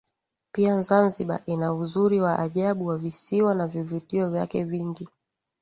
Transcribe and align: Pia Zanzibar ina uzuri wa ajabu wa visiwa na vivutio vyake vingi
Pia 0.51 0.81
Zanzibar 0.81 1.41
ina 1.45 1.73
uzuri 1.73 2.21
wa 2.21 2.39
ajabu 2.39 2.85
wa 2.85 2.97
visiwa 2.97 3.55
na 3.55 3.67
vivutio 3.67 4.29
vyake 4.29 4.63
vingi 4.63 5.07